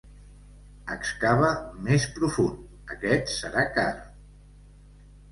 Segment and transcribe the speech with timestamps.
[0.93, 1.49] Excava
[1.87, 2.63] més profund,
[2.95, 3.85] aquest serà car!